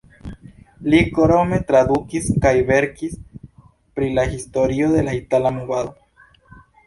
[0.91, 3.13] Li krome tradukis kaj verkis
[3.99, 5.95] pri la historio de la itala movado.